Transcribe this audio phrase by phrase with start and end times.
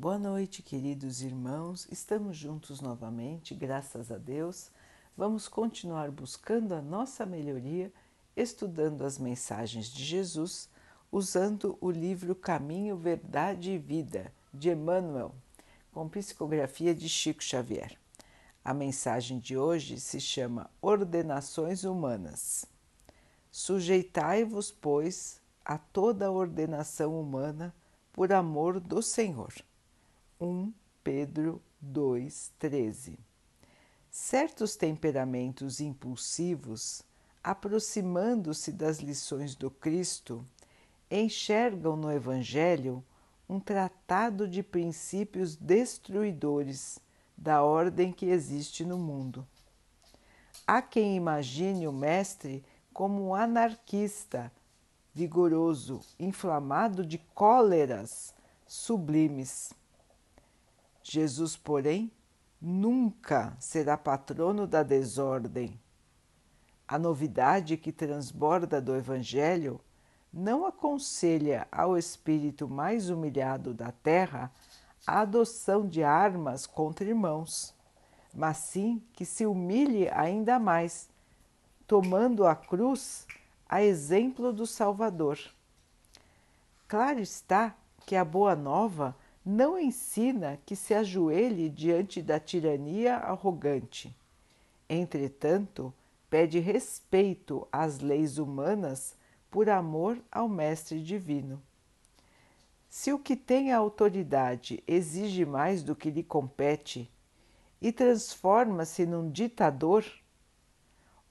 [0.00, 1.88] Boa noite, queridos irmãos.
[1.90, 4.70] Estamos juntos novamente, graças a Deus.
[5.16, 7.92] Vamos continuar buscando a nossa melhoria,
[8.36, 10.70] estudando as mensagens de Jesus,
[11.10, 15.34] usando o livro Caminho, Verdade e Vida, de Emmanuel,
[15.90, 17.98] com psicografia de Chico Xavier.
[18.64, 22.64] A mensagem de hoje se chama Ordenações Humanas.
[23.50, 27.74] Sujeitai-vos, pois, a toda ordenação humana
[28.12, 29.52] por amor do Senhor.
[30.40, 33.18] 1 Pedro 2,13
[34.08, 37.02] Certos temperamentos impulsivos,
[37.42, 40.46] aproximando-se das lições do Cristo,
[41.10, 43.04] enxergam no Evangelho
[43.48, 47.00] um tratado de princípios destruidores
[47.36, 49.44] da ordem que existe no mundo.
[50.64, 54.52] Há quem imagine o Mestre como um anarquista
[55.12, 58.32] vigoroso, inflamado de cóleras
[58.68, 59.72] sublimes.
[61.10, 62.12] Jesus, porém,
[62.60, 65.80] nunca será patrono da desordem.
[66.86, 69.80] A novidade que transborda do Evangelho
[70.30, 74.52] não aconselha ao espírito mais humilhado da terra
[75.06, 77.74] a adoção de armas contra irmãos,
[78.34, 81.08] mas sim que se humilhe ainda mais,
[81.86, 83.26] tomando a cruz
[83.66, 85.38] a exemplo do Salvador.
[86.86, 89.16] Claro está que a Boa Nova
[89.50, 94.14] não ensina que se ajoelhe diante da tirania arrogante.
[94.86, 95.90] Entretanto,
[96.28, 99.16] pede respeito às leis humanas
[99.50, 101.62] por amor ao Mestre Divino.
[102.90, 107.10] Se o que tem a autoridade exige mais do que lhe compete
[107.80, 110.04] e transforma-se num ditador,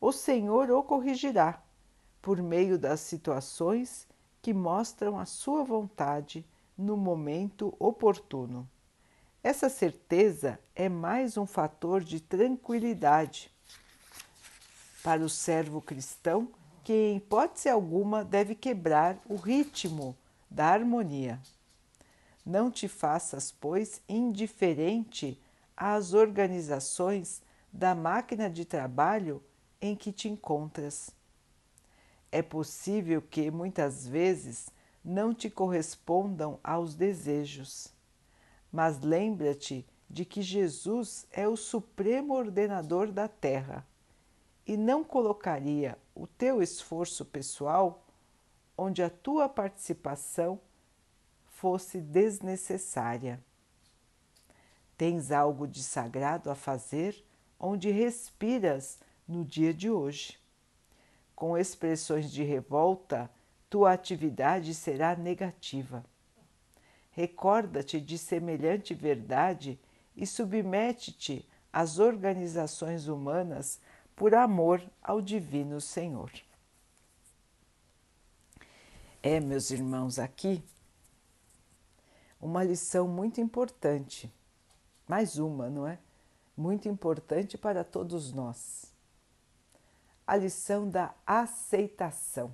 [0.02, 1.62] o Senhor o corrigirá
[2.20, 4.08] por meio das situações
[4.42, 6.44] que mostram a sua vontade
[6.78, 8.70] no momento oportuno.
[9.44, 13.52] Essa certeza é mais um fator de tranquilidade
[15.04, 16.50] para o servo cristão
[16.84, 20.16] que, em hipótese alguma, deve quebrar o ritmo
[20.50, 21.40] da harmonia.
[22.46, 25.42] Não te faças, pois, indiferente
[25.76, 29.44] às organizações da máquina de trabalho
[29.82, 31.10] em que te encontras.
[32.32, 34.70] É possível que muitas vezes
[35.04, 37.94] não te correspondam aos desejos,
[38.72, 43.86] mas lembra-te de que Jesus é o supremo ordenador da terra
[44.66, 48.06] e não colocaria o teu esforço pessoal
[48.78, 50.60] onde a tua participação
[51.48, 53.44] fosse desnecessária.
[54.98, 57.24] Tens algo de sagrado a fazer
[57.60, 60.40] onde respiras no dia de hoje
[61.38, 63.30] com expressões de revolta,
[63.70, 66.04] tua atividade será negativa.
[67.12, 69.80] Recorda-te de semelhante verdade
[70.16, 73.80] e submete-te às organizações humanas
[74.16, 76.32] por amor ao Divino Senhor.
[79.22, 80.64] É, meus irmãos, aqui
[82.40, 84.32] uma lição muito importante,
[85.08, 86.00] mais uma, não é?
[86.56, 88.96] Muito importante para todos nós
[90.28, 92.54] a lição da aceitação,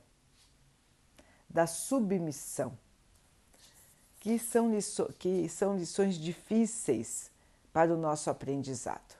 [1.53, 2.77] da submissão,
[4.19, 4.71] que são,
[5.19, 7.31] que são lições difíceis
[7.71, 9.15] para o nosso aprendizado,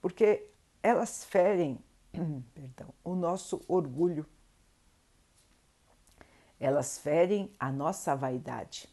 [0.00, 0.48] porque
[0.82, 1.78] elas ferem
[2.54, 4.26] perdão, o nosso orgulho,
[6.58, 8.88] elas ferem a nossa vaidade.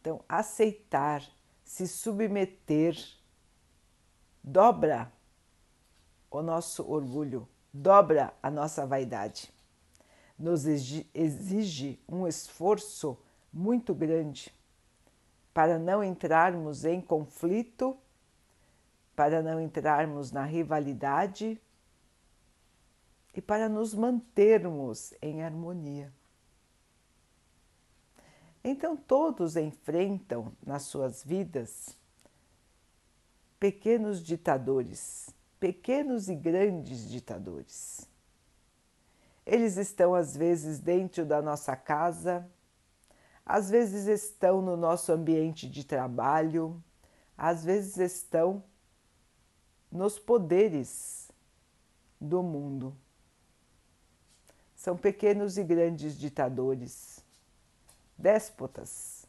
[0.00, 1.22] Então, aceitar,
[1.64, 2.96] se submeter,
[4.42, 5.12] dobra
[6.30, 9.52] o nosso orgulho, dobra a nossa vaidade.
[10.42, 13.16] Nos exige um esforço
[13.52, 14.52] muito grande
[15.54, 17.96] para não entrarmos em conflito,
[19.14, 21.60] para não entrarmos na rivalidade
[23.32, 26.12] e para nos mantermos em harmonia.
[28.64, 31.96] Então, todos enfrentam nas suas vidas
[33.60, 35.32] pequenos ditadores
[35.62, 38.10] pequenos e grandes ditadores.
[39.44, 42.48] Eles estão às vezes dentro da nossa casa,
[43.44, 46.82] às vezes estão no nosso ambiente de trabalho,
[47.36, 48.62] às vezes estão
[49.90, 51.30] nos poderes
[52.20, 52.96] do mundo.
[54.76, 57.22] São pequenos e grandes ditadores,
[58.16, 59.26] déspotas,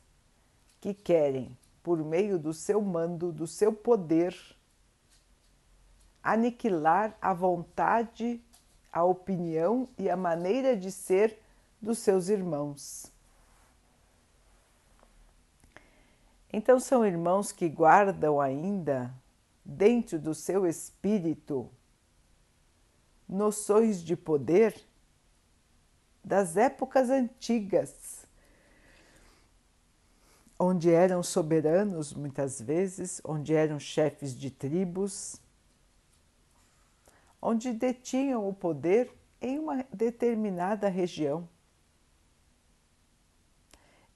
[0.79, 4.35] que querem, por meio do seu mando, do seu poder,
[6.21, 8.41] aniquilar a vontade,
[8.93, 11.39] a opinião e a maneira de ser
[11.81, 13.11] dos seus irmãos.
[16.51, 19.11] Então, são irmãos que guardam ainda
[19.65, 21.67] dentro do seu espírito
[23.27, 24.79] noções de poder
[26.23, 28.27] das épocas antigas,
[30.59, 35.41] onde eram soberanos muitas vezes, onde eram chefes de tribos,
[37.45, 41.49] onde detinham o poder em uma determinada região.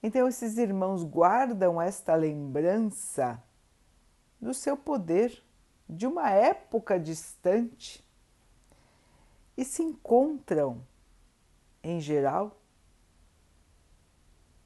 [0.02, 3.42] Então, esses irmãos guardam esta lembrança
[4.40, 5.44] do seu poder
[5.86, 8.02] de uma época distante
[9.58, 10.80] e se encontram,
[11.82, 12.58] em geral,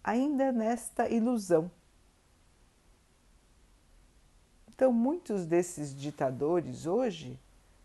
[0.05, 1.69] ainda nesta ilusão.
[4.69, 7.41] Então, muitos desses ditadores hoje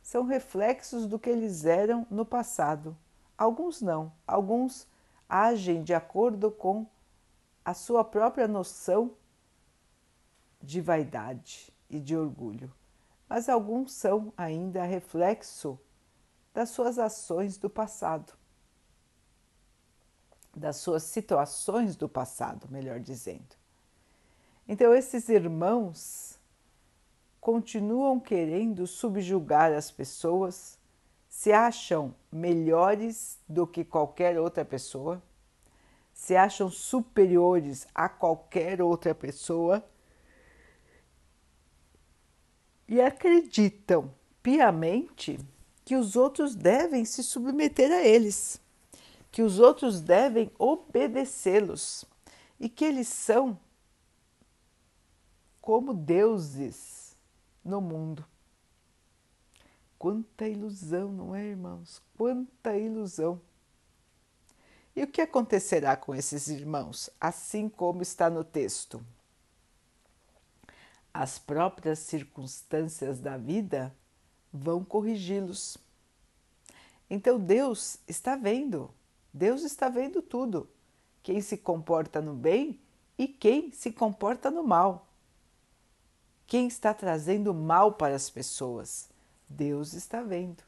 [0.08, 2.98] são reflexos do que eles eram no passado.
[3.38, 4.88] Alguns não, alguns
[5.28, 6.88] agem de acordo com
[7.66, 9.12] a sua própria noção
[10.64, 12.74] de vaidade e de orgulho,
[13.28, 15.78] mas alguns são ainda reflexo
[16.54, 18.32] das suas ações do passado,
[20.56, 23.58] das suas situações do passado, melhor dizendo.
[24.66, 26.37] Então, esses irmãos
[27.48, 30.78] continuam querendo subjugar as pessoas,
[31.30, 35.24] se acham melhores do que qualquer outra pessoa
[36.14, 39.82] se acham superiores a qualquer outra pessoa
[42.86, 44.14] e acreditam
[44.44, 45.40] piamente
[45.86, 48.60] que os outros devem se submeter a eles,
[49.32, 52.04] que os outros devem obedecê-los
[52.60, 53.58] e que eles são
[55.62, 56.97] como deuses
[57.68, 58.26] no mundo.
[60.00, 62.02] Quanta ilusão, não é, irmãos?
[62.16, 63.42] Quanta ilusão!
[64.96, 69.04] E o que acontecerá com esses irmãos, assim como está no texto?
[71.14, 73.96] As próprias circunstâncias da vida
[74.52, 75.78] vão corrigi-los.
[77.10, 78.92] Então Deus está vendo,
[79.34, 80.70] Deus está vendo tudo.
[81.22, 82.80] Quem se comporta no bem
[83.18, 85.07] e quem se comporta no mal.
[86.48, 89.10] Quem está trazendo mal para as pessoas?
[89.50, 90.64] Deus está vendo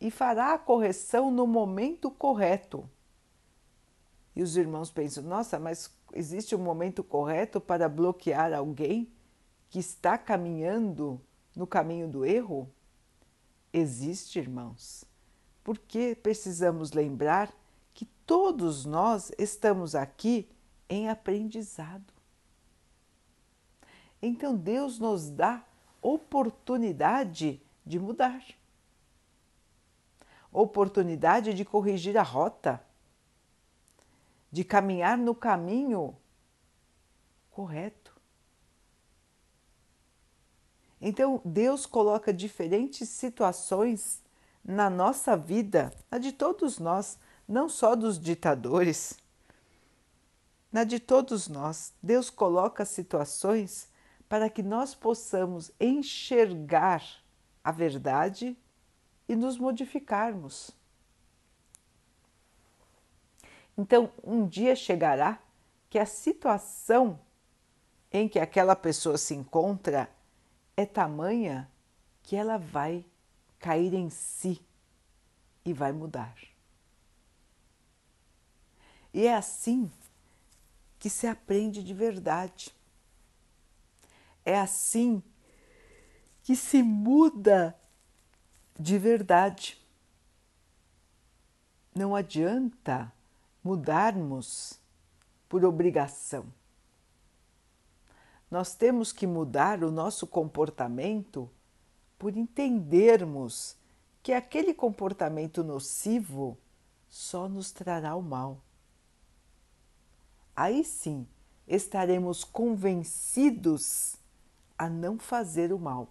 [0.00, 2.90] e fará a correção no momento correto.
[4.34, 9.08] E os irmãos pensam: nossa, mas existe um momento correto para bloquear alguém
[9.70, 11.20] que está caminhando
[11.54, 12.68] no caminho do erro?
[13.72, 15.04] Existe, irmãos,
[15.62, 17.54] porque precisamos lembrar
[17.94, 20.48] que todos nós estamos aqui
[20.88, 22.11] em aprendizado.
[24.22, 25.64] Então Deus nos dá
[26.00, 28.42] oportunidade de mudar,
[30.52, 32.80] oportunidade de corrigir a rota
[34.52, 36.14] de caminhar no caminho
[37.50, 38.12] correto.
[41.00, 44.22] Então, Deus coloca diferentes situações
[44.62, 49.18] na nossa vida, na de todos nós, não só dos ditadores,
[50.70, 51.92] na de todos nós.
[52.00, 53.88] Deus coloca situações
[54.32, 57.04] para que nós possamos enxergar
[57.62, 58.56] a verdade
[59.28, 60.70] e nos modificarmos.
[63.76, 65.38] Então, um dia chegará
[65.90, 67.20] que a situação
[68.10, 70.08] em que aquela pessoa se encontra
[70.78, 71.70] é tamanha
[72.22, 73.04] que ela vai
[73.58, 74.62] cair em si
[75.62, 76.38] e vai mudar.
[79.12, 79.92] E é assim
[80.98, 82.74] que se aprende de verdade.
[84.44, 85.22] É assim
[86.42, 87.76] que se muda
[88.78, 89.80] de verdade.
[91.94, 93.12] Não adianta
[93.62, 94.78] mudarmos
[95.48, 96.46] por obrigação.
[98.50, 101.48] Nós temos que mudar o nosso comportamento
[102.18, 103.76] por entendermos
[104.22, 106.58] que aquele comportamento nocivo
[107.08, 108.60] só nos trará o mal.
[110.54, 111.26] Aí sim
[111.66, 114.16] estaremos convencidos
[114.82, 116.08] a não fazer o mal.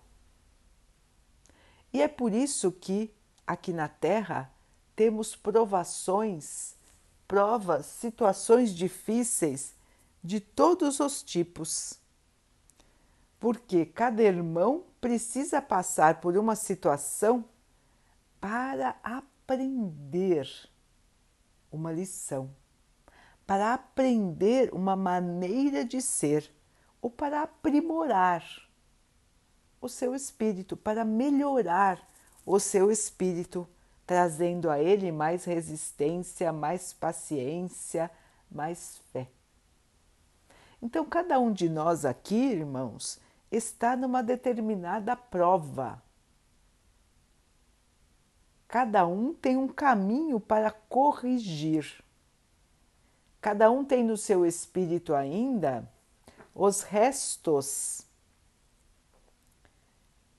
[1.91, 3.13] E é por isso que
[3.45, 4.49] aqui na Terra
[4.95, 6.75] temos provações
[7.27, 9.75] provas, situações difíceis
[10.23, 11.99] de todos os tipos.
[13.41, 17.43] Porque cada irmão precisa passar por uma situação
[18.39, 20.47] para aprender
[21.69, 22.49] uma lição,
[23.45, 26.49] para aprender uma maneira de ser
[27.01, 28.45] ou para aprimorar
[29.81, 32.07] o seu espírito, para melhorar
[32.45, 33.67] o seu espírito
[34.05, 38.11] trazendo a ele mais resistência, mais paciência,
[38.51, 39.29] mais fé.
[40.81, 46.01] Então, cada um de nós aqui, irmãos, está numa determinada prova.
[48.67, 52.03] Cada um tem um caminho para corrigir.
[53.39, 55.89] Cada um tem no seu espírito ainda
[56.53, 58.01] os restos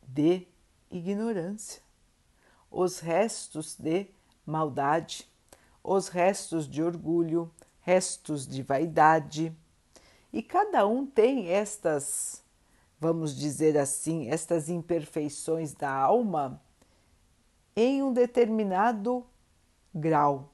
[0.06, 0.46] de
[0.90, 1.82] ignorância,
[2.70, 4.06] os restos de
[4.44, 5.28] maldade,
[5.82, 7.50] os restos de orgulho,
[7.80, 9.56] restos de vaidade.
[10.32, 12.42] E cada um tem estas,
[13.00, 16.60] vamos dizer assim, estas imperfeições da alma
[17.74, 19.26] em um determinado
[19.94, 20.52] grau,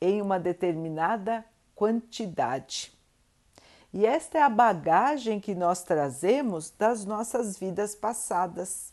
[0.00, 2.97] em uma determinada quantidade.
[3.92, 8.92] E esta é a bagagem que nós trazemos das nossas vidas passadas.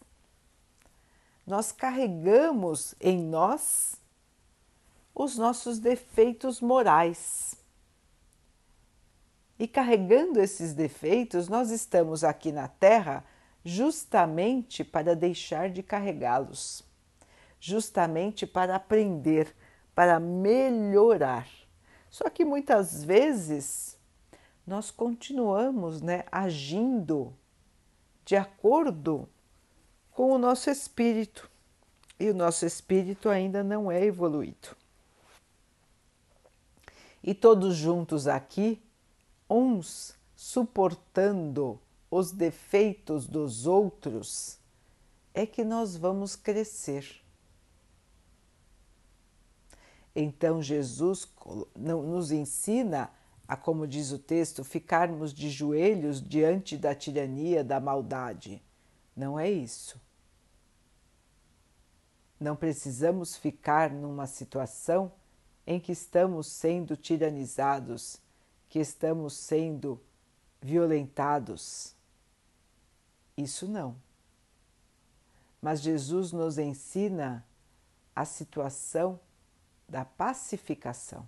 [1.46, 3.96] Nós carregamos em nós
[5.14, 7.56] os nossos defeitos morais.
[9.58, 13.24] E carregando esses defeitos, nós estamos aqui na Terra
[13.64, 16.84] justamente para deixar de carregá-los,
[17.60, 19.56] justamente para aprender,
[19.94, 21.48] para melhorar.
[22.10, 23.95] Só que muitas vezes
[24.66, 27.34] nós continuamos né, agindo
[28.24, 29.30] de acordo
[30.12, 31.50] com o nosso espírito
[32.20, 34.76] e o nosso espírito ainda não é evoluído.
[37.22, 38.82] E todos juntos aqui,
[39.50, 41.80] uns suportando
[42.10, 44.60] os defeitos dos outros,
[45.34, 47.22] é que nós vamos crescer.
[50.16, 51.28] Então Jesus
[51.76, 53.12] nos ensina
[53.48, 58.62] a, como diz o texto, ficarmos de joelhos diante da tirania da maldade.
[59.16, 60.02] Não é isso.
[62.40, 65.12] Não precisamos ficar numa situação
[65.66, 68.18] em que estamos sendo tiranizados,
[68.68, 70.02] que estamos sendo
[70.62, 71.96] violentados.
[73.38, 73.96] Isso não.
[75.62, 77.46] Mas Jesus nos ensina
[78.16, 79.20] a situação
[79.88, 81.28] da pacificação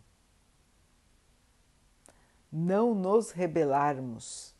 [2.51, 4.55] não nos rebelarmos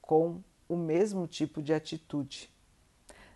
[0.00, 2.50] com o mesmo tipo de atitude,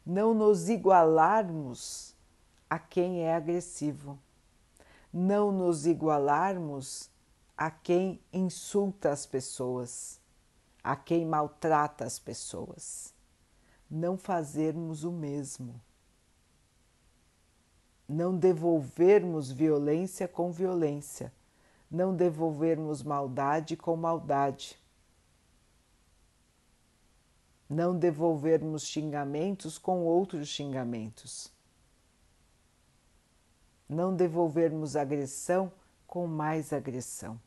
[0.04, 2.14] não nos igualarmos
[2.68, 4.18] a quem é agressivo,
[5.12, 7.10] não nos igualarmos
[7.56, 10.20] a quem insulta as pessoas,
[10.82, 13.14] a quem maltrata as pessoas,
[13.90, 15.80] não fazermos o mesmo,
[18.08, 21.32] não devolvermos violência com violência
[21.92, 24.78] não devolvermos maldade com maldade,
[27.68, 31.52] não devolvermos xingamentos com outros xingamentos,
[33.86, 35.70] não devolvermos agressão
[36.06, 37.38] com mais agressão.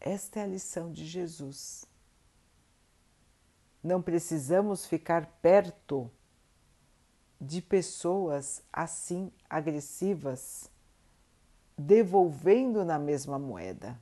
[0.00, 1.86] Esta é a lição de Jesus.
[3.84, 6.10] Não precisamos ficar perto
[7.40, 10.70] de pessoas assim agressivas
[11.76, 13.98] devolvendo na mesma moeda,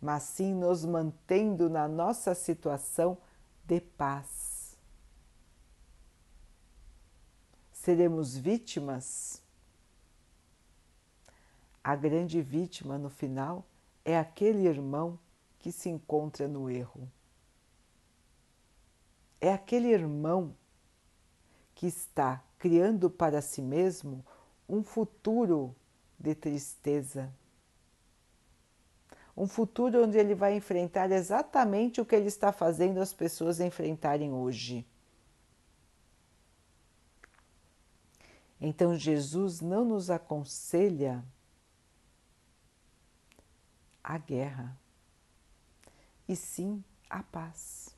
[0.00, 3.16] mas sim nos mantendo na nossa situação
[3.64, 4.76] de paz.
[7.72, 9.42] Seremos vítimas?
[11.82, 13.64] A grande vítima no final
[14.04, 15.16] é aquele irmão
[15.60, 17.08] que se encontra no erro.
[19.40, 20.56] É aquele irmão
[21.76, 24.24] que está criando para si mesmo
[24.68, 25.74] um futuro
[26.18, 27.32] de tristeza.
[29.36, 34.32] Um futuro onde ele vai enfrentar exatamente o que ele está fazendo as pessoas enfrentarem
[34.32, 34.86] hoje.
[38.60, 41.22] Então, Jesus não nos aconselha
[44.02, 44.78] a guerra,
[46.28, 47.94] e sim a paz.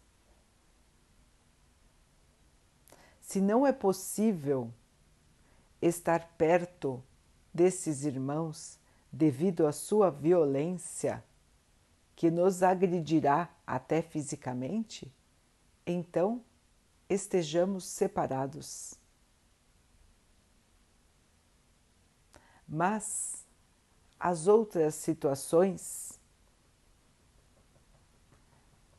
[3.20, 4.72] Se não é possível
[5.80, 7.02] estar perto
[7.52, 8.78] desses irmãos
[9.12, 11.24] devido à sua violência,
[12.14, 15.12] que nos agredirá até fisicamente,
[15.86, 16.44] então
[17.08, 18.94] estejamos separados.
[22.68, 23.46] Mas
[24.20, 26.18] as outras situações,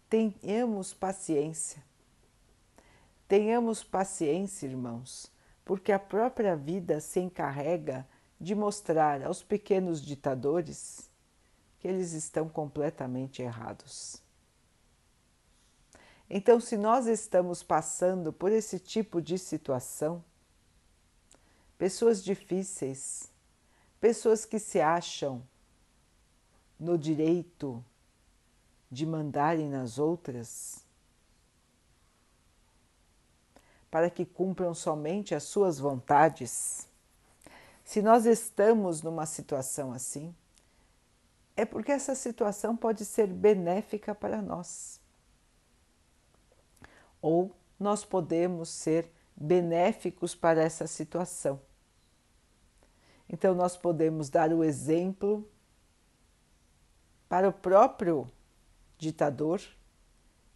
[0.09, 1.83] tenhamos paciência.
[3.27, 5.31] Tenhamos paciência, irmãos
[5.69, 8.03] porque a própria vida se encarrega
[8.41, 11.11] de mostrar aos pequenos ditadores
[11.77, 14.19] que eles estão completamente errados.
[16.27, 20.25] Então, se nós estamos passando por esse tipo de situação,
[21.77, 23.31] pessoas difíceis,
[24.01, 25.43] pessoas que se acham
[26.79, 27.85] no direito
[28.89, 30.83] de mandarem nas outras,
[33.89, 36.87] para que cumpram somente as suas vontades.
[37.83, 40.33] Se nós estamos numa situação assim,
[41.55, 44.99] é porque essa situação pode ser benéfica para nós.
[47.21, 51.59] Ou nós podemos ser benéficos para essa situação.
[53.27, 55.47] Então, nós podemos dar o exemplo
[57.27, 58.27] para o próprio
[58.97, 59.61] ditador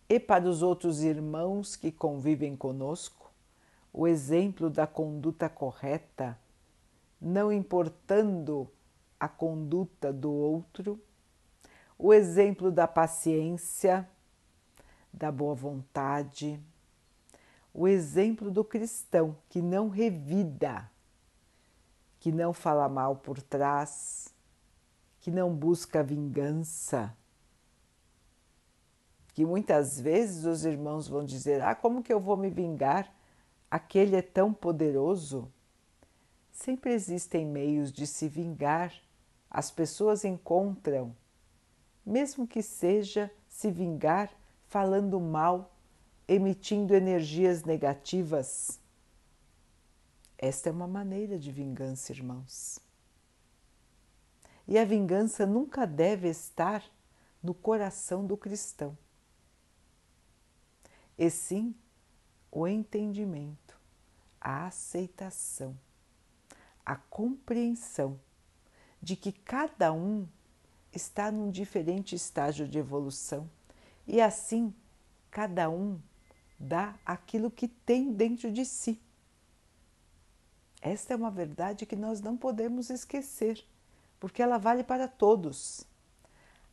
[0.09, 3.22] e para os outros irmãos que convivem conosco,
[3.93, 6.37] o exemplo da conduta correta,
[7.21, 8.67] não importando
[9.19, 10.99] a conduta do outro,
[11.97, 14.09] o exemplo da paciência,
[15.13, 16.59] da boa vontade,
[17.71, 20.89] o exemplo do cristão que não revida,
[22.19, 24.33] que não fala mal por trás,
[25.21, 27.15] que não busca vingança.
[29.33, 33.11] Que muitas vezes os irmãos vão dizer: Ah, como que eu vou me vingar?
[33.73, 35.51] Aquele é tão poderoso.
[36.51, 38.93] Sempre existem meios de se vingar.
[39.49, 41.15] As pessoas encontram,
[42.05, 44.31] mesmo que seja se vingar
[44.67, 45.75] falando mal,
[46.27, 48.79] emitindo energias negativas.
[50.37, 52.77] Esta é uma maneira de vingança, irmãos.
[54.67, 56.83] E a vingança nunca deve estar
[57.41, 58.95] no coração do cristão,
[61.17, 61.73] e sim
[62.55, 63.62] o entendimento,
[64.43, 65.79] a aceitação,
[66.85, 68.19] a compreensão
[69.01, 70.27] de que cada um
[70.91, 73.49] está num diferente estágio de evolução
[74.05, 74.75] e assim
[75.31, 75.97] cada um
[76.59, 79.01] dá aquilo que tem dentro de si.
[80.81, 83.65] Esta é uma verdade que nós não podemos esquecer
[84.19, 85.87] porque ela vale para todos.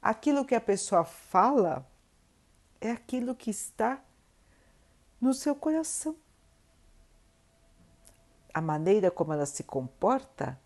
[0.02, 1.86] Aquilo que a pessoa fala
[2.80, 4.02] é aquilo que está
[5.20, 6.16] no seu coração.
[8.52, 10.58] A maneira como ela se comporta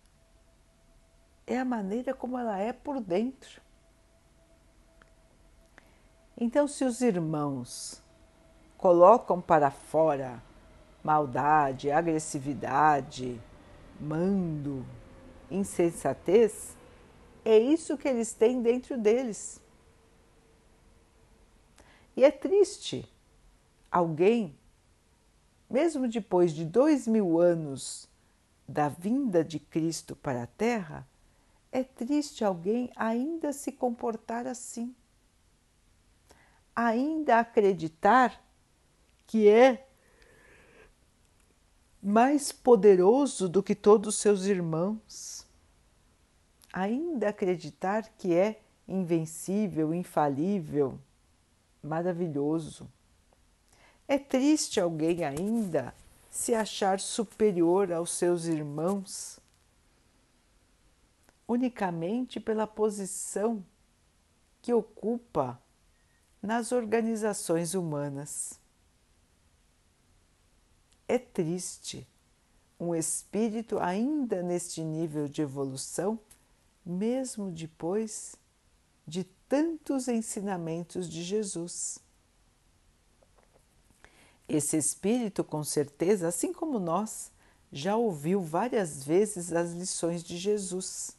[1.47, 3.61] é a maneira como ela é por dentro.
[6.37, 8.03] Então, se os irmãos
[8.77, 10.43] colocam para fora
[11.03, 13.39] maldade, agressividade,
[14.01, 14.85] mando,
[15.51, 16.75] insensatez,
[17.45, 19.61] é isso que eles têm dentro deles.
[22.17, 23.07] E é triste
[23.91, 24.57] alguém,
[25.75, 28.09] mesmo depois de dois mil anos
[28.69, 31.05] da vinda de Cristo para a Terra,
[31.73, 34.95] é triste alguém ainda se comportar assim,
[36.77, 38.41] ainda acreditar
[39.27, 39.89] que é
[42.01, 45.45] mais poderoso do que todos os seus irmãos
[46.73, 51.01] ainda acreditar que é invencível, infalível,
[51.83, 52.89] maravilhoso.
[54.07, 55.95] É triste alguém ainda
[56.31, 59.39] se achar superior aos seus irmãos
[61.47, 63.65] unicamente pela posição
[64.61, 65.61] que ocupa
[66.43, 68.59] nas organizações humanas.
[71.07, 72.07] É triste
[72.81, 76.19] um espírito ainda neste nível de evolução
[76.85, 78.37] mesmo depois
[79.07, 81.99] de tantos ensinamentos de Jesus.
[84.49, 87.33] Esse espírito, com certeza, assim como nós,
[87.73, 91.17] já ouviu várias vezes as lições de Jesus,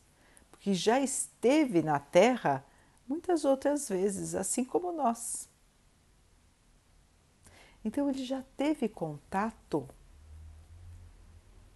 [0.51, 2.65] porque já esteve na Terra
[3.07, 5.49] muitas outras vezes, assim como nós.
[7.83, 9.87] Então, ele já teve contato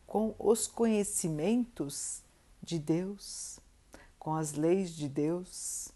[0.08, 2.24] com os conhecimentos
[2.64, 3.60] de Deus,
[4.18, 5.92] com as leis de Deus,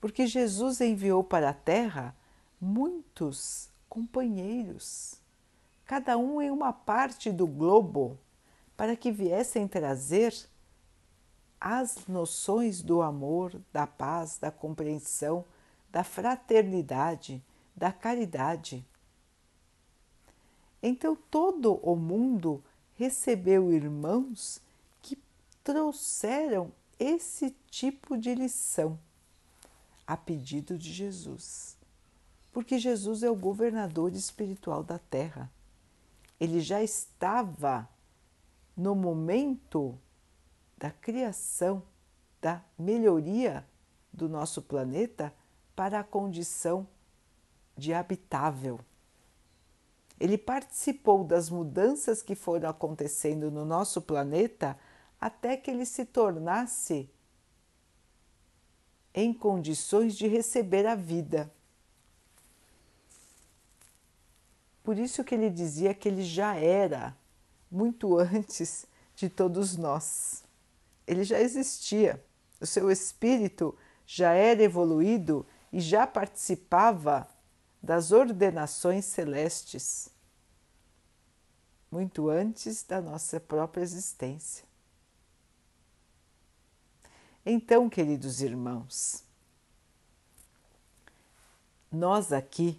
[0.00, 2.16] porque Jesus enviou para a Terra
[2.60, 5.20] muitos companheiros,
[5.84, 8.18] cada um em uma parte do globo,
[8.74, 10.34] para que viessem trazer
[11.60, 15.44] as noções do amor, da paz, da compreensão,
[15.90, 17.44] da fraternidade,
[17.76, 18.82] da caridade.
[20.82, 24.58] Então todo o mundo recebeu irmãos
[25.02, 25.22] que
[25.62, 28.98] trouxeram esse tipo de lição
[30.06, 31.71] a pedido de Jesus.
[32.52, 35.50] Porque Jesus é o governador espiritual da Terra.
[36.38, 37.88] Ele já estava
[38.76, 39.98] no momento
[40.76, 41.82] da criação,
[42.40, 43.66] da melhoria
[44.12, 45.32] do nosso planeta
[45.74, 46.86] para a condição
[47.76, 48.78] de habitável.
[50.20, 54.78] Ele participou das mudanças que foram acontecendo no nosso planeta
[55.20, 57.08] até que ele se tornasse
[59.14, 61.50] em condições de receber a vida.
[64.92, 67.16] Por isso que ele dizia que ele já era
[67.70, 68.84] muito antes
[69.16, 70.44] de todos nós.
[71.06, 72.22] Ele já existia.
[72.60, 73.74] O seu espírito
[74.06, 77.26] já era evoluído e já participava
[77.82, 80.10] das ordenações celestes,
[81.90, 84.62] muito antes da nossa própria existência.
[87.46, 89.24] Então, queridos irmãos,
[91.90, 92.78] nós aqui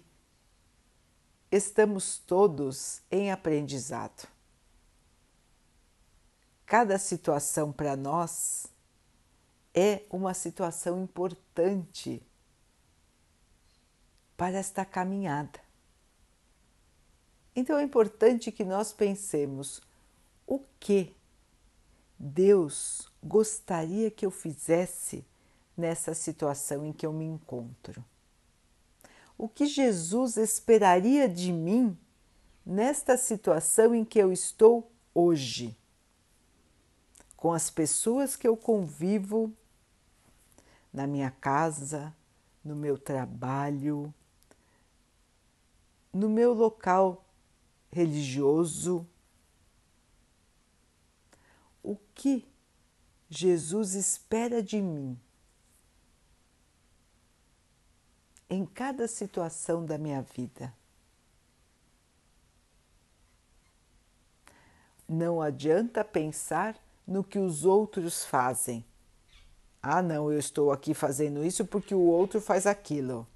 [1.54, 4.26] estamos todos em aprendizado.
[6.66, 8.66] Cada situação para nós
[9.72, 12.20] é uma situação importante
[14.36, 15.60] para esta caminhada.
[17.54, 19.80] Então é importante que nós pensemos
[20.44, 21.14] o que
[22.18, 25.24] Deus gostaria que eu fizesse
[25.76, 28.04] nessa situação em que eu me encontro.
[29.36, 31.96] O que Jesus esperaria de mim
[32.64, 35.76] nesta situação em que eu estou hoje,
[37.36, 39.52] com as pessoas que eu convivo
[40.92, 42.14] na minha casa,
[42.64, 44.14] no meu trabalho,
[46.12, 47.24] no meu local
[47.90, 49.06] religioso.
[51.82, 52.46] O que
[53.28, 55.18] Jesus espera de mim
[58.48, 60.72] em cada situação da minha vida?
[65.08, 66.76] Não adianta pensar
[67.06, 68.84] no que os outros fazem.
[69.82, 73.26] Ah, não, eu estou aqui fazendo isso porque o outro faz aquilo.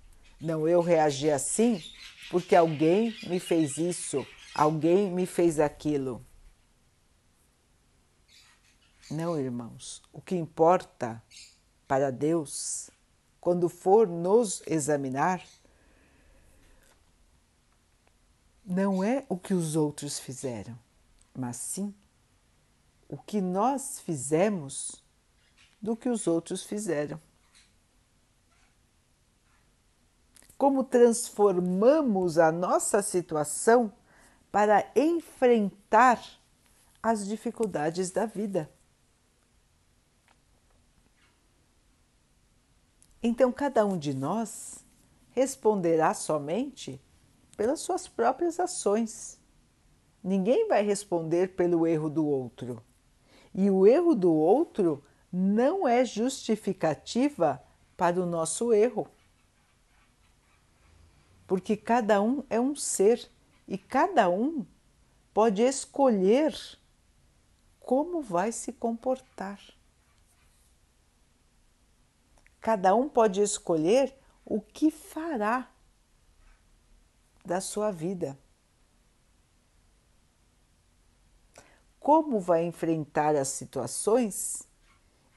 [0.41, 1.83] Não, eu reagi assim
[2.31, 6.25] porque alguém me fez isso, alguém me fez aquilo.
[9.11, 11.23] Não, irmãos, o que importa
[11.87, 12.91] para Deus,
[13.41, 15.45] quando for nos examinar,
[18.65, 20.79] não é o que os outros fizeram,
[21.37, 21.95] mas sim
[23.09, 25.03] o que nós fizemos
[25.81, 27.21] do que os outros fizeram.
[30.59, 33.93] como transformamos a nossa situação
[34.51, 36.21] para enfrentar
[37.01, 38.69] as dificuldades da vida.
[43.23, 44.85] Então, cada um de nós
[45.31, 47.01] responderá somente
[47.57, 49.41] pelas suas próprias ações.
[50.23, 52.83] Ninguém vai responder pelo erro do outro.
[53.55, 55.03] E o erro do outro
[55.33, 57.63] não é justificativa
[57.97, 59.09] para o nosso erro
[61.49, 63.27] porque cada um é um ser
[63.67, 64.67] e cada um
[65.33, 66.55] pode escolher
[67.81, 69.59] como vai se comportar.
[72.69, 75.73] Cada um pode escolher o que fará
[77.43, 78.39] da sua vida.
[81.99, 84.69] Como vai enfrentar as situações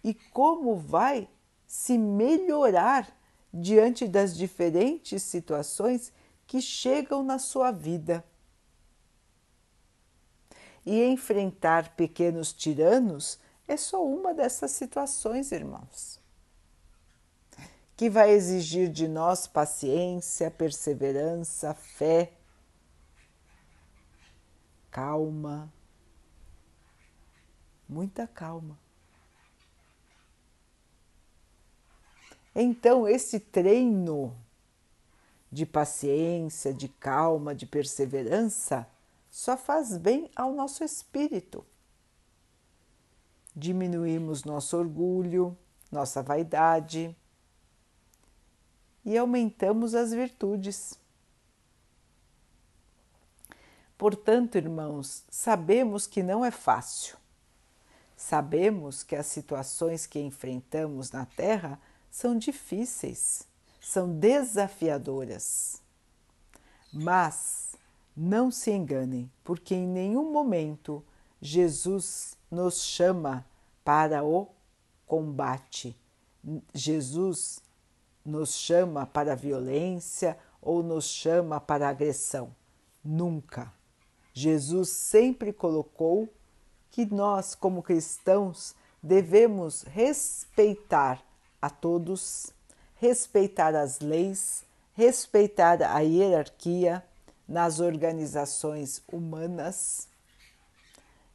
[0.03, 1.29] e como vai
[1.65, 3.07] se melhorar
[3.53, 6.11] diante das diferentes situações
[6.45, 8.25] que chegam na sua vida.
[10.85, 13.39] E enfrentar pequenos tiranos
[13.69, 16.20] é só uma dessas situações, irmãos,
[17.95, 22.33] que vai exigir de nós paciência, perseverança, fé,
[24.89, 25.71] calma,
[27.87, 28.77] muita calma.
[32.53, 34.35] Então, esse treino
[35.51, 38.87] de paciência, de calma, de perseverança
[39.29, 41.65] só faz bem ao nosso espírito.
[43.55, 45.57] Diminuímos nosso orgulho,
[45.91, 47.15] nossa vaidade
[49.05, 50.99] e aumentamos as virtudes.
[53.97, 57.17] Portanto, irmãos, sabemos que não é fácil.
[58.17, 63.47] Sabemos que as situações que enfrentamos na Terra são difíceis,
[63.79, 65.81] são desafiadoras.
[66.93, 67.75] Mas
[68.15, 71.03] não se enganem, porque em nenhum momento
[71.41, 73.45] Jesus nos chama
[73.83, 74.47] para o
[75.07, 75.95] combate.
[76.73, 77.61] Jesus
[78.25, 82.55] nos chama para a violência ou nos chama para a agressão.
[83.03, 83.71] Nunca.
[84.33, 86.29] Jesus sempre colocou
[86.89, 91.23] que nós, como cristãos, devemos respeitar
[91.61, 92.53] a todos,
[92.95, 97.03] respeitar as leis, respeitar a hierarquia
[97.47, 100.07] nas organizações humanas,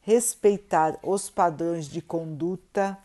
[0.01, 2.97] respeitar os padrões de conduta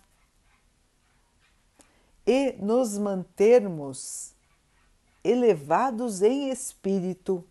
[2.34, 4.34] e nos mantermos
[5.22, 7.44] elevados em espírito,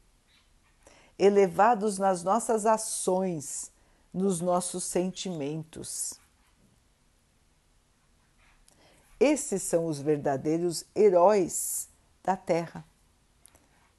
[1.19, 3.71] elevados nas nossas ações,
[4.11, 6.19] nos nossos sentimentos.
[9.21, 11.87] Esses são os verdadeiros heróis
[12.25, 12.83] da terra,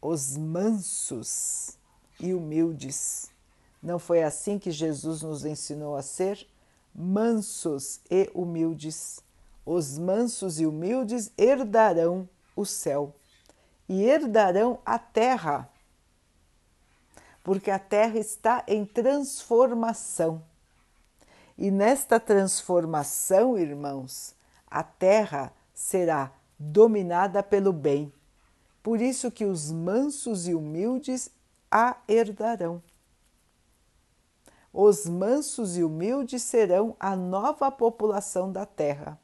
[0.01, 1.77] os mansos
[2.19, 3.29] e humildes.
[3.83, 6.47] Não foi assim que Jesus nos ensinou a ser?
[6.91, 9.21] Mansos e humildes.
[9.73, 13.15] Os mansos e humildes herdarão o céu
[13.87, 15.69] e herdarão a terra,
[17.41, 20.43] porque a terra está em transformação.
[21.57, 24.35] E nesta transformação, irmãos,
[24.69, 28.11] a terra será dominada pelo bem.
[28.83, 31.29] Por isso que os mansos e humildes
[31.71, 32.83] a herdarão.
[34.73, 39.17] Os mansos e humildes serão a nova população da terra,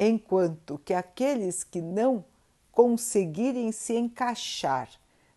[0.00, 2.24] enquanto que aqueles que não
[2.72, 4.88] conseguirem se encaixar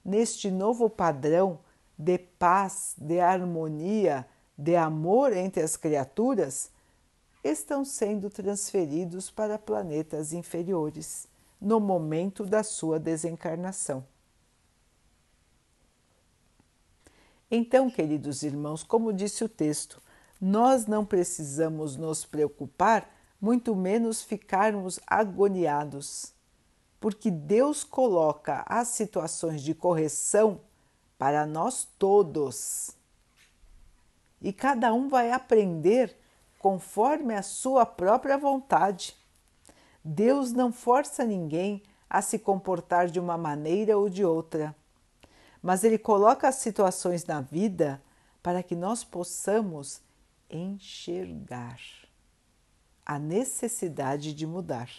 [0.04, 1.60] neste novo padrão
[1.98, 4.26] de paz, de harmonia,
[4.58, 6.72] de amor entre as criaturas,
[7.44, 11.28] estão sendo transferidos para planetas inferiores
[11.60, 14.06] no momento da sua desencarnação.
[17.52, 20.02] Então, queridos irmãos, como disse o texto,
[20.40, 23.10] nós não precisamos nos preocupar,
[23.44, 26.34] muito menos ficarmos agoniados
[27.04, 30.62] porque Deus coloca as situações de correção
[31.18, 32.92] para nós todos.
[34.42, 36.18] E cada um vai aprender
[36.58, 39.18] conforme a sua própria vontade.
[40.02, 44.74] Deus não força ninguém a se comportar de uma maneira ou de outra,
[45.62, 48.02] mas Ele coloca as situações na vida
[48.42, 50.02] para que nós possamos
[50.50, 52.03] enxergar
[53.06, 54.90] a necessidade de mudar.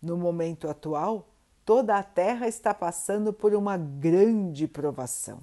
[0.00, 1.28] No momento atual,
[1.64, 5.42] toda a Terra está passando por uma grande provação.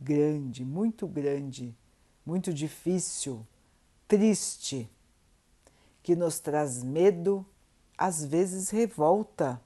[0.00, 1.74] Grande, muito grande,
[2.24, 3.46] muito difícil,
[4.06, 4.88] triste,
[6.02, 7.44] que nos traz medo,
[7.98, 9.60] às vezes revolta,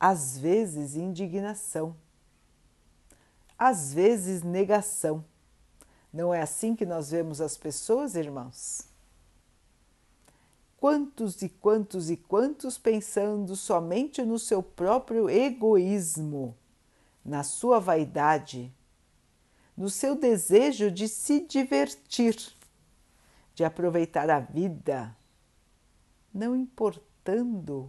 [0.00, 1.94] às vezes indignação,
[3.58, 5.24] às vezes negação.
[6.12, 8.92] Não é assim que nós vemos as pessoas, irmãos?
[10.82, 16.56] quantos e quantos e quantos pensando somente no seu próprio egoísmo,
[17.24, 18.74] na sua vaidade,
[19.76, 22.36] no seu desejo de se divertir,
[23.54, 25.16] de aproveitar a vida,
[26.34, 27.88] não importando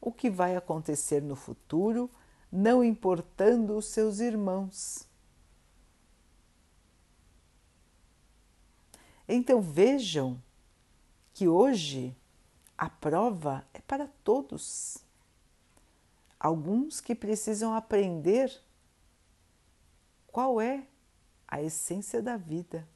[0.00, 2.10] o que vai acontecer no futuro,
[2.50, 5.06] não importando os seus irmãos.
[9.28, 10.40] Então vejam
[11.32, 12.14] que hoje
[12.76, 14.98] a prova é para todos.
[16.38, 18.52] Alguns que precisam aprender
[20.26, 20.86] qual é
[21.48, 22.86] a essência da vida.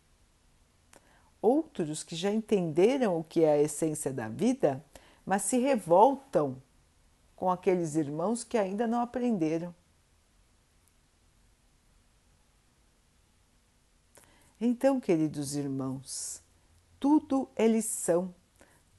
[1.40, 4.84] Outros que já entenderam o que é a essência da vida,
[5.24, 6.60] mas se revoltam
[7.36, 9.74] com aqueles irmãos que ainda não aprenderam.
[14.61, 16.42] Então, queridos irmãos,
[16.99, 18.35] tudo é lição,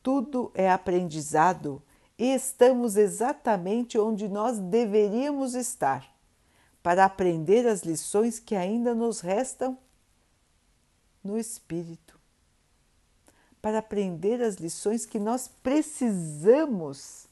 [0.01, 1.83] tudo é aprendizado
[2.17, 6.09] e estamos exatamente onde nós deveríamos estar
[6.81, 9.77] para aprender as lições que ainda nos restam
[11.21, 12.17] no espírito,
[13.61, 17.27] para aprender as lições que nós precisamos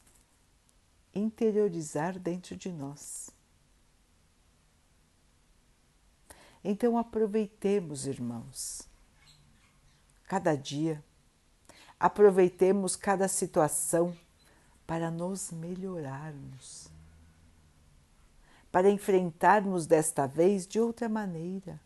[1.16, 3.37] interiorizar dentro de nós.
[6.70, 8.88] Então aproveitemos, irmãos
[10.28, 11.02] cada dia.
[11.98, 14.14] Aproveitemos cada situação
[14.86, 16.90] para nos melhorarmos,
[18.70, 21.80] para enfrentarmos desta vez de outra maneira,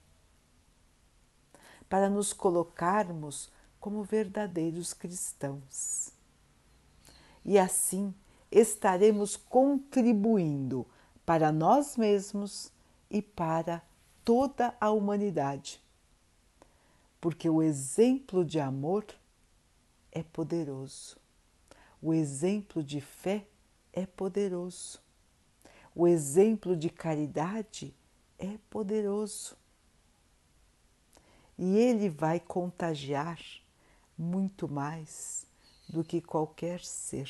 [1.87, 6.09] para nos colocarmos como verdadeiros cristãos.
[7.45, 8.15] E assim
[8.51, 10.87] estaremos contribuindo
[11.23, 12.71] para nós mesmos
[13.09, 13.81] e para
[14.23, 15.81] toda a humanidade.
[17.19, 19.05] Porque o exemplo de amor
[20.11, 21.17] é poderoso,
[22.01, 23.45] o exemplo de fé
[23.93, 24.99] é poderoso,
[25.95, 27.93] o exemplo de caridade
[28.39, 29.55] é poderoso.
[31.57, 33.39] E ele vai contagiar
[34.17, 35.45] muito mais
[35.87, 37.29] do que qualquer ser.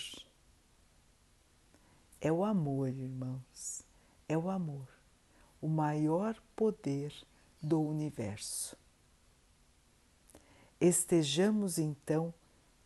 [2.22, 3.84] É o amor, irmãos,
[4.30, 4.88] é o amor,
[5.62, 7.14] o maior poder
[7.62, 8.76] do universo.
[10.80, 12.34] Estejamos então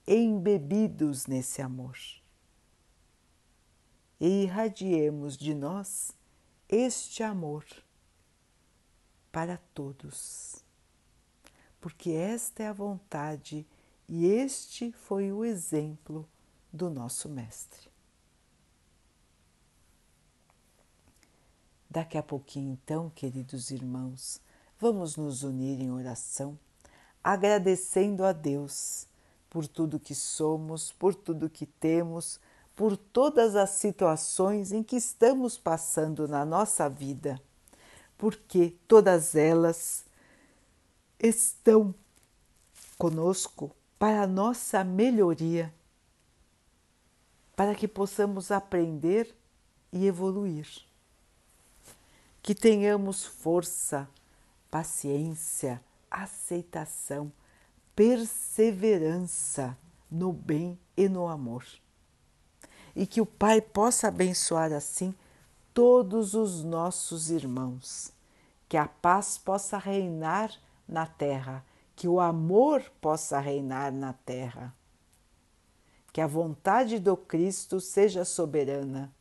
[0.05, 1.97] embebidos nesse amor.
[4.19, 6.11] E irradiemos de nós
[6.67, 7.65] este amor
[9.31, 10.63] para todos,
[11.79, 13.65] porque esta é a vontade
[14.07, 16.27] e este foi o exemplo
[16.71, 17.94] do nosso Mestre.
[21.95, 24.41] Daqui a pouquinho, então, queridos irmãos,
[24.77, 26.59] vamos nos unir em oração,
[27.23, 29.07] agradecendo a Deus
[29.49, 32.37] por tudo que somos, por tudo que temos,
[32.75, 37.41] por todas as situações em que estamos passando na nossa vida,
[38.17, 40.03] porque todas elas
[41.17, 41.95] estão
[42.97, 45.73] conosco para a nossa melhoria,
[47.55, 49.33] para que possamos aprender
[49.93, 50.85] e evoluir.
[52.45, 54.07] Que tenhamos força,
[54.69, 57.31] paciência, aceitação,
[57.95, 59.75] perseverança
[60.11, 61.65] no bem e no amor.
[62.95, 65.11] E que o Pai possa abençoar assim
[65.73, 68.13] todos os nossos irmãos,
[68.69, 70.51] que a paz possa reinar
[70.87, 74.71] na terra, que o amor possa reinar na terra,
[76.13, 79.11] que a vontade do Cristo seja soberana,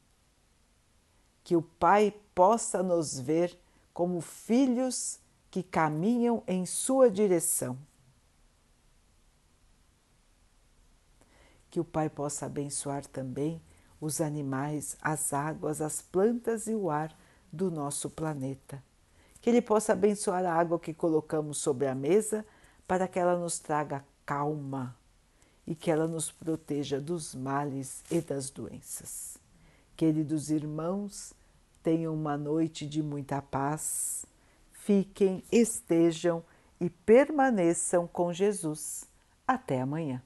[1.42, 3.58] que o Pai possa nos ver
[3.92, 5.20] como filhos
[5.50, 7.78] que caminham em sua direção.
[11.70, 13.60] Que o Pai possa abençoar também
[14.00, 17.16] os animais, as águas, as plantas e o ar
[17.52, 18.82] do nosso planeta.
[19.40, 22.44] Que Ele possa abençoar a água que colocamos sobre a mesa
[22.86, 24.96] para que ela nos traga calma
[25.66, 29.38] e que ela nos proteja dos males e das doenças.
[29.96, 31.32] Queridos irmãos,
[31.84, 34.26] tenham uma noite de muita paz
[34.84, 36.44] fiquem, estejam
[36.78, 39.08] e permaneçam com Jesus.
[39.46, 40.22] Até amanhã.